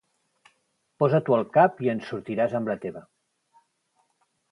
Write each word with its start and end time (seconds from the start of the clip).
Posa-t'ho 1.03 1.35
al 1.37 1.45
cap 1.57 1.83
i 1.87 1.91
en 1.93 2.01
sortiràs 2.07 2.55
amb 2.61 2.71
la 2.73 2.77
teva. 2.87 3.05